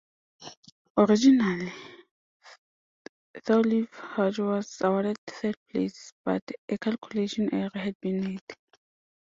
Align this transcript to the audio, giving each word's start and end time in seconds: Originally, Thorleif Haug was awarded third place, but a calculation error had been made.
Originally, 0.97 1.71
Thorleif 3.37 3.93
Haug 3.93 4.39
was 4.39 4.75
awarded 4.81 5.15
third 5.27 5.55
place, 5.69 6.11
but 6.25 6.41
a 6.69 6.79
calculation 6.79 7.53
error 7.53 7.69
had 7.75 7.93
been 8.01 8.23
made. 8.25 8.55